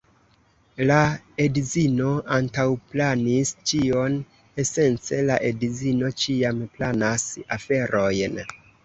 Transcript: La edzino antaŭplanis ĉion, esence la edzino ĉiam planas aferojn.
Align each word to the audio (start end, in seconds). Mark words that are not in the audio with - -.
La 0.91 0.95
edzino 1.43 2.13
antaŭplanis 2.37 3.51
ĉion, 3.71 4.15
esence 4.63 5.21
la 5.29 5.37
edzino 5.51 6.11
ĉiam 6.23 6.65
planas 6.79 7.27
aferojn. 7.59 8.41